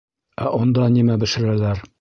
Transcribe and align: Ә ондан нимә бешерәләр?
Ә 0.45 0.47
ондан 0.61 0.97
нимә 0.97 1.21
бешерәләр? 1.25 1.89